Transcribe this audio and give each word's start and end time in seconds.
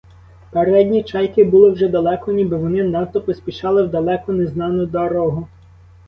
Передні 0.51 1.03
чайки 1.03 1.43
були 1.43 1.69
вже 1.71 1.87
далеко, 1.87 2.31
ніби 2.31 2.57
вони 2.57 2.83
надто 2.83 3.21
поспішали 3.21 3.83
в 3.83 3.89
далеку, 3.89 4.31
незнану 4.31 4.85
дорогу. 4.85 5.47